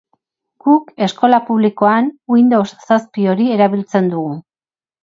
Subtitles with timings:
[0.67, 4.35] Guk, eskola publikoan, Windows zazpi hori erabiltzen dugu.